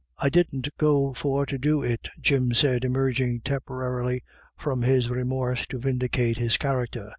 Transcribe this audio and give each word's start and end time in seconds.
"I 0.17 0.29
didn't 0.29 0.67
go 0.79 1.13
for 1.13 1.45
to 1.45 1.59
do 1.59 1.83
it!" 1.83 2.09
Jim 2.19 2.55
said, 2.55 2.83
emerging 2.83 3.41
temporarily. 3.41 4.23
from 4.57 4.81
his 4.81 5.11
remorse 5.11 5.67
to 5.67 5.77
vindicate 5.77 6.37
his 6.39 6.57
character. 6.57 7.09